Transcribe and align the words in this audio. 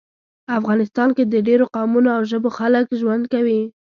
افغانستان 0.57 1.09
کې 1.17 1.23
د 1.27 1.35
ډیرو 1.47 1.65
قومونو 1.75 2.09
او 2.17 2.21
ژبو 2.31 2.49
خلک 2.57 2.85
ژوند 2.99 3.23
کوي 3.33 3.61